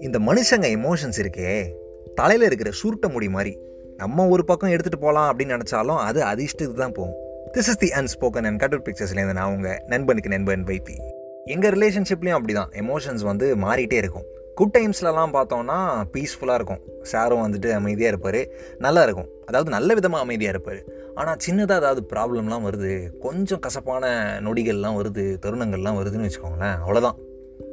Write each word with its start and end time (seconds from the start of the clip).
இந்த 0.00 0.18
மனுஷங்க 0.18 0.66
எமோஷன்ஸ் 0.66 1.18
இருக்கே. 1.18 1.66
தலையில் 2.14 2.46
இருக்கிற 2.46 2.70
சுருட்ட 2.70 3.12
முடி 3.12 3.28
மாதிரி. 3.28 3.58
நம்ம 3.96 4.28
ஒரு 4.28 4.44
பக்கம் 4.44 4.70
எடுத்துகிட்டு 4.70 5.00
போகலாம் 5.00 5.38
அப்படின்னு 5.38 5.58
நினச்சாலும் 5.58 5.96
அது 5.96 6.22
அது 6.22 6.44
இஷ்டத்துக்கு 6.44 6.72
தான் 6.72 6.92
போகும். 6.92 7.14
This 7.52 7.58
is 7.58 7.78
the 7.78 7.88
unspoken 7.88 8.44
and 8.44 8.58
cutter 8.58 8.82
பிக்சர்ஸ்லேருந்து 8.82 9.32
நான் 9.32 9.54
உங்கள் 9.54 9.82
நண்பனுக்கு 9.86 10.28
நண்பன் 10.28 10.64
வைத்தி. 10.64 10.96
எங்கள் 11.44 11.72
ரிலேஷன்ஷிப்லேயும் 11.72 12.28
அப்படி 12.28 12.52
தான் 12.52 12.70
எமோஷன்ஸ் 12.72 13.22
வந்து 13.22 13.56
மாறிட்டே 13.56 13.92
இருக்கும். 13.92 14.26
குட் 14.58 14.74
டைம்ஸ்லலாம் 14.76 15.32
பார்த்தோன்னா 15.36 15.78
பீஸ்ஃபுல்லாக 16.12 16.58
இருக்கும். 16.60 16.82
சாரும் 17.02 17.42
வந்துட்டு 17.44 17.68
அமைதியாக 17.72 18.12
இருப்பார். 18.12 18.40
நல்லா 18.78 19.02
இருக்கும். 19.02 19.28
அதாவது 19.46 19.70
நல்ல 19.70 19.94
விதமாக 19.94 20.24
அமைதியாக 20.24 20.54
இருப்பார். 20.54 20.80
ஆனால் 21.14 21.38
சின்னதாக 21.46 21.80
ஏதாவது 21.82 22.02
ப்ராப்ளம்லாம் 22.12 22.66
வருது. 22.68 22.92
கொஞ்சம் 23.18 23.62
கசப்பான 23.66 24.04
நொடிகள்லாம் 24.46 24.98
வருது. 25.00 25.24
தருணங்கள்லாம் 25.44 25.98
வருதுன்னு 26.00 26.28
வச்சுக்கோங்களேன். 26.28 26.76
அவ்வளோதான் 26.84 27.18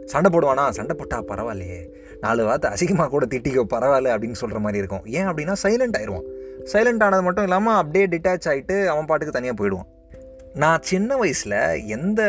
சண்டை 0.05 0.29
போடுவானா? 0.33 0.63
சண்டை 0.69 0.95
போட்டால் 0.99 1.27
பரவாயில்லையே. 1.31 1.81
நாலு 2.19 2.41
வார்த்தை 2.45 2.69
அசிங்கமாக 2.73 3.09
கூட 3.09 3.25
திட்டிக்கோ 3.25 3.63
பரவாயில்ல 3.75 4.13
அப்படின்னு 4.15 4.41
சொல்கிற 4.41 4.59
மாதிரி 4.59 4.81
இருக்கும். 4.83 5.05
ஏன் 5.17 5.27
அப்படின்னா 5.27 5.55
சைலண்ட் 5.63 5.97
ஆயிடுவான் 5.99 6.27
சைலண்ட் 6.73 7.03
ஆனது 7.03 7.23
மட்டும் 7.27 7.43
இல்லாமல் 7.43 7.79
அப்படியே 7.81 8.05
டிட்டாச் 8.13 8.49
ஆகிட்டு 8.51 8.75
அவன் 8.85 9.05
பாட்டுக்கு 9.05 9.37
தனியாக 9.37 9.57
போயிடுவான். 9.59 9.89
நான் 10.53 10.81
சின்ன 10.81 11.17
வயசில் 11.17 11.57
எந்த 11.97 12.21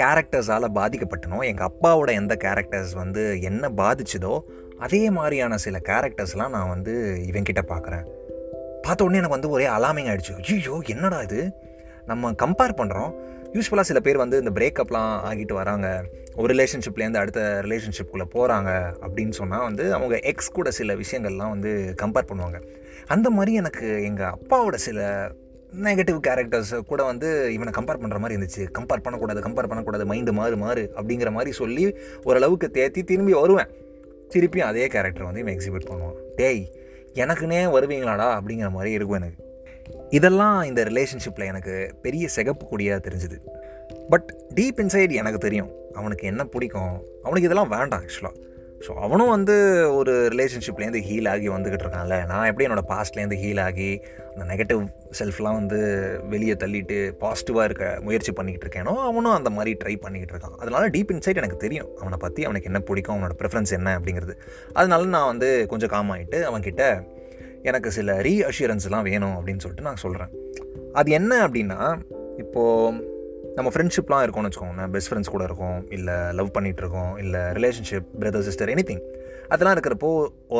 கேரக்டர்ஸால் 0.00 0.66
பாதிக்கப்பட்டனோ 0.74 1.44
எங்கள் 1.44 1.68
அப்பாவோட 1.68 2.12
எந்த 2.12 2.36
கேரக்டர்ஸ் 2.40 2.94
வந்து 2.94 3.40
என்ன 3.40 3.68
பாதிச்சதோ 3.68 4.40
அதே 4.78 5.10
மாதிரியான 5.10 5.56
சில 5.56 5.78
கேரக்டர்ஸ்லாம் 5.78 6.48
நான் 6.48 6.68
வந்து 6.68 7.18
இவங்கிட்ட 7.26 7.62
பார்க்குறேன் 7.66 8.04
பார்த்த 8.82 9.04
உடனே 9.04 9.16
எனக்கு 9.16 9.34
வந்து 9.34 9.50
ஒரே 9.50 9.66
அலாமிங் 9.66 10.10
ஆகிடுச்சு 10.10 10.52
ஐயோ 10.52 10.82
என்னடா 10.86 11.22
இது? 11.22 11.52
நம்ம 12.06 12.32
கம்பேர் 12.32 12.76
பண்ணுறோம் 12.76 13.14
யூஸ்ஃபுல்லாக 13.52 13.80
சில 13.80 14.00
பேர் 14.00 14.16
வந்து 14.16 14.38
இந்த 14.38 14.50
பிரேக்கப்லாம் 14.50 15.12
ஆகிட்டு 15.24 15.52
வராங்க. 15.52 16.04
ஒரு 16.34 16.54
ரிலேஷன்ஷிப்லேருந்து 16.54 17.16
அடுத்த 17.16 17.60
ரிலேஷன்ஷிப்குள்ளே 17.64 18.24
போகிறாங்க 18.34 18.94
அப்படின்னு 19.00 19.30
சொன்னால் 19.30 19.60
வந்து 19.60 19.94
அவங்க 19.94 20.18
எக்ஸ் 20.18 20.50
கூட 20.50 20.70
சில 20.70 20.94
விஷயங்கள்லாம் 20.94 21.48
வந்து 21.48 21.94
கம்பேர் 22.02 22.28
பண்ணுவாங்க. 22.28 22.62
அந்த 23.06 23.30
மாதிரி 23.30 23.54
எனக்கு 23.54 24.04
எங்கள் 24.04 24.26
அப்பாவோட 24.26 24.74
சில 24.74 25.30
நெகட்டிவ் 25.82 26.20
கேரக்டர்ஸ் 26.26 26.80
கூட 26.86 27.02
வந்து 27.02 27.52
இவனை 27.52 27.72
கம்பேர் 27.76 28.00
பண்ணுற 28.00 28.18
மாதிரி 28.18 28.42
இருந்துச்சு. 28.42 28.58
கம்பேர் 28.58 29.02
பண்ணக்கூடாது 29.02 29.40
கம்பேர் 29.40 29.68
பண்ணக்கூடாது 29.68 30.06
மைண்டு 30.06 30.32
மாறு 30.32 30.56
மாறு 30.56 30.92
அப்படிங்கிற 30.96 31.30
மாதிரி 31.30 31.52
சொல்லி 31.52 31.96
ஓரளவுக்கு 32.22 32.70
தேத்தி 32.72 33.04
திரும்பி 33.04 33.32
வருவேன். 33.32 33.68
திருப்பியும் 34.28 34.58
அதே 34.58 34.86
கேரக்டர் 34.86 35.22
வந்து 35.22 35.40
இவன் 35.40 35.56
எக்ஸிபிட் 35.56 35.90
பண்ணுவான். 35.90 36.14
டேய் 36.36 36.72
எனக்குன்னே 37.14 37.62
வருவீங்களாடா 37.66 38.40
அப்படிங்கிற 38.40 38.70
மாதிரி 38.70 38.92
இருக்கும் 38.92 39.16
எனக்கு. 39.16 39.44
இதெல்லாம் 40.10 40.62
இந்த 40.62 40.84
ரிலேஷன்ஷிப்பில் 40.84 41.46
எனக்கு 41.46 41.94
பெரிய 42.02 42.28
சிகப்பு 42.28 42.68
கொடியாக 42.68 43.08
தெரிஞ்சுது. 43.08 43.48
பட் 44.08 44.34
டீப் 44.54 44.76
இன்சைட் 44.76 45.10
எனக்கு 45.10 45.38
தெரியும். 45.38 45.70
அவனுக்கு 45.92 46.26
என்ன 46.26 46.44
பிடிக்கும்? 46.44 47.02
அவனுக்கு 47.22 47.48
இதெல்லாம் 47.48 47.68
வேண்டாம் 47.68 48.02
ஆக்சுவலாக 48.02 48.48
ஸோ 48.86 48.92
அவனும் 48.94 49.28
வந்து 49.28 49.54
ஒரு 49.94 50.28
ரிலேஷன்ஷிப்லேருந்து 50.32 51.00
ஹீல் 51.08 51.28
ஆகி 51.28 51.48
வந்துக்கிட்டு 51.48 51.84
இருக்கான்ல. 51.86 52.26
நான் 52.26 52.46
எப்படி 52.46 52.66
என்னோடய 52.68 52.88
பாஸ்ட்லேருந்து 52.92 53.38
ஹீல் 53.42 53.60
ஆகி 53.60 54.00
அந்த 54.34 54.44
நெகட்டிவ் 54.54 54.82
செல்ஃப்லாம் 55.18 55.58
வந்து 55.60 55.78
வெளியே 56.28 56.52
தள்ளிட்டு 56.52 56.98
பாசிட்டிவாக 57.20 57.64
இருக்க 57.64 57.98
முயற்சி 58.00 58.32
பண்ணிக்கிட்டு 58.32 58.66
இருக்கேனோ 58.66 58.94
அவனும் 58.96 59.32
அந்த 59.32 59.50
மாதிரி 59.50 59.76
ட்ரை 59.84 59.96
பண்ணிக்கிட்டு 60.00 60.34
இருக்கான். 60.34 60.56
அதனால 60.58 60.88
டீப் 60.88 61.12
இன்சைட் 61.12 61.36
எனக்கு 61.36 61.56
தெரியும் 61.56 61.88
அவனை 61.98 62.18
பற்றி 62.20 62.44
அவனுக்கு 62.44 62.66
என்ன 62.66 62.80
பிடிக்கும் 62.80 63.16
அவனோட 63.16 63.36
ப்ரிஃபரன்ஸ் 63.38 63.70
என்ன 63.70 63.98
அப்படிங்கிறது. 63.98 64.36
அதனால 64.72 65.04
நான் 65.04 65.26
வந்து 65.26 65.66
கொஞ்சம் 65.68 65.88
காம் 65.88 66.10
ஆகிட்டு 66.10 66.40
அவன்கிட்ட 66.42 67.06
எனக்கு 67.62 67.90
சில 67.90 68.22
ரீஅஷூரன்ஸ்லாம் 68.22 69.02
வேணும் 69.02 69.36
அப்படின்னு 69.38 69.58
சொல்லிட்டு 69.58 69.88
நான் 69.88 69.96
சொல்கிறேன் 69.96 70.30
அது 70.92 71.10
என்ன 71.10 71.48
அப்படின்னா 71.48 71.98
இப்போது 72.36 73.09
நம்ம 73.60 73.72
ஃப்ரெண்ட்ஷிப்லாம் 73.74 74.24
இருக்கோம்னு 74.26 74.48
வச்சுக்கோங்க 74.48 74.88
பெஸ்ட் 74.90 75.12
ஃப்ரெண்ட்ஸ் 75.12 75.30
கூட 75.30 75.44
இருக்கோம் 75.44 75.90
இல்லை 75.90 76.14
லவ் 76.32 76.54
பண்ணிகிட்டு 76.54 76.82
இருக்கோம் 76.84 77.16
இல்லை 77.16 77.40
relationship 77.40 78.06
brother 78.20 78.46
sister 78.46 78.68
any 78.68 78.84
thing 78.90 79.02
அதெல்லாம் 79.48 79.76
இருக்கிறப்போ 79.76 80.10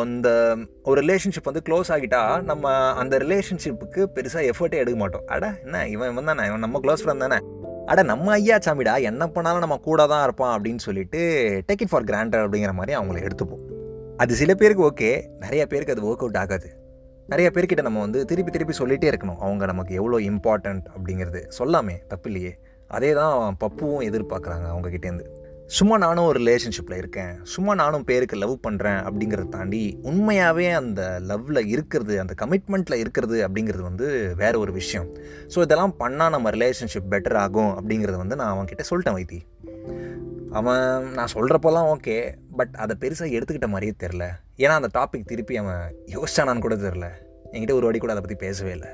அந்த 0.01 0.57
ஒரு 0.83 1.01
ரிலேஷன்ஷிப் 1.01 1.49
வந்து 1.49 1.63
க்ளோஸ் 1.69 1.91
ஆகிட்டா 1.95 2.43
நம்ம 2.43 2.73
அந்த 2.93 3.19
ரிலேஷன்ஷிப்புக்கு 3.19 4.07
பெருசாக 4.15 4.51
எஃபர்ட்டே 4.51 4.81
எடுக்க 4.83 4.97
மாட்டோம். 4.97 5.27
அட 5.27 5.61
என்ன? 5.65 5.89
இவன் 5.89 6.11
இவன் 6.11 6.25
தானே? 6.25 6.47
இவன் 6.47 6.59
நம்ம 6.59 6.81
க்ளோஸ் 6.83 7.03
ஃப்ரெண்ட் 7.05 7.25
தானே? 7.25 7.39
அட 7.87 8.03
நம்ம 8.03 8.31
ஐயா 8.31 8.57
சாமிடா 8.57 8.95
என்ன 9.03 9.27
பண்ணாலும் 9.27 9.59
நம்ம 9.59 9.77
கூட 9.77 10.07
தான் 10.07 10.23
இருப்பான் 10.23 10.53
அப்படின்னு 10.61 10.83
சொல்லிட்டு 10.87 11.21
டேக் 11.69 11.83
இட் 11.85 11.89
ஃபார் 11.89 12.05
கிராண்டட் 12.05 12.45
அப்படிங்கிற 12.47 12.73
மாதிரி 12.73 12.99
அவங்கள 12.99 13.27
எடுத்துப்போம். 13.29 13.65
அது 14.17 14.35
சில 14.35 14.55
பேருக்கு 14.55 14.87
ஓகே 14.91 15.13
நிறைய 15.39 15.67
பேருக்கு 15.67 15.95
அது 15.97 16.05
ஒர்க் 16.09 16.25
அவுட் 16.25 16.37
ஆகாது. 16.37 16.71
நிறைய 17.27 17.51
பேர்கிட்ட 17.55 17.83
நம்ம 17.83 18.01
வந்து 18.01 18.25
திருப்பி 18.25 18.51
திருப்பி 18.51 18.75
சொல்லிகிட்டே 18.79 19.09
இருக்கணும். 19.13 19.41
அவங்க 19.47 19.67
நமக்கு 19.67 19.95
எவ்வளோ 19.95 20.19
இம்பார்ட்டண்ட் 20.31 20.85
அப்படிங்கிறது. 20.97 21.43
சொல்லாமே 21.59 21.97
தப்பு 22.09 22.31
இல்லையே 22.31 22.59
அதே 22.97 23.13
தான் 23.13 23.57
பப்புவும் 23.65 24.07
எதிர்பார்க்குறாங்க 24.09 24.67
அவங்கக்கிட்டேருந்து 24.73 25.27
சும்மா 25.77 25.97
நானும் 25.97 26.29
ஒரு 26.29 26.39
ரிலேஷன்ஷிப்பில் 26.41 26.97
இருக்கேன். 27.01 27.33
சும்மா 27.43 27.75
நானும் 27.81 28.05
பேருக்கு 28.09 28.37
லவ் 28.37 28.55
பண்ணுறேன் 28.67 28.99
அப்படிங்கிறத 29.09 29.45
தாண்டி 29.49 29.83
உண்மையாகவே 30.03 30.67
அந்த 30.79 31.03
லவ்வில் 31.29 31.61
இருக்கிறது 31.67 32.15
அந்த 32.23 32.35
கமிட்மெண்ட்டில் 32.43 33.01
இருக்கிறது 33.03 33.37
அப்படிங்கிறது 33.47 33.83
வந்து 33.83 34.35
வேற 34.37 34.59
ஒரு 34.59 34.73
விஷயம். 34.73 35.07
ஸோ 35.55 35.61
இதெல்லாம் 35.67 35.95
பண்ணால் 35.99 36.35
நம்ம 36.37 36.51
ரிலேஷன்ஷிப் 36.51 37.11
பெட்டர் 37.15 37.39
ஆகும் 37.45 37.73
அப்படிங்கிறத 37.79 38.17
வந்து 38.17 38.39
நான் 38.43 38.53
அவன்கிட்ட 38.55 38.87
சொல்லிட்டேன் 38.91 39.19
வைத்தி. 39.19 39.41
அவன் 40.61 41.09
நான் 41.19 41.33
சொல்கிறப்போலாம் 41.37 41.89
ஓகே 41.95 42.19
பட் 42.61 42.75
அதை 42.85 42.97
பெருசாக 43.03 43.35
எடுத்துக்கிட்ட 43.37 43.69
மாதிரியே 43.69 43.95
தெரில 44.05 44.25
ஏன்னா 44.65 44.75
அந்த 44.81 44.91
டாபிக் 44.99 45.31
திருப்பி 45.33 45.57
அவன் 45.57 45.83
யோசிச்சானான்னு 46.17 46.67
கூட 46.67 46.77
தெரில 46.87 47.09
என்கிட்ட 47.53 47.73
ஒரு 47.73 47.87
வாடி 47.87 47.99
கூட 47.99 48.15
அதை 48.15 48.23
பற்றி 48.25 48.39
பேசவே 48.47 48.73
இல்லை. 48.73 48.91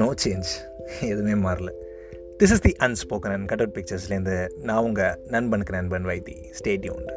நோ 0.00 0.08
சேஞ்ச் 0.24 0.50
எதுவுமே 1.12 1.36
மாறல. 1.48 1.70
This 2.38 2.52
is 2.54 2.60
the 2.60 2.74
unspoken 2.78 3.32
and 3.32 3.48
out 3.60 3.76
பிக்சர்ஸ்லேருந்து 3.76 4.48
நான் 4.58 4.82
உங்கள் 4.82 5.18
நண்பனுக்கு 5.26 5.72
நண்பன் 5.74 6.06
வைத்தி. 6.06 6.36
ஸ்டேட்யூண்ட் 6.58 7.08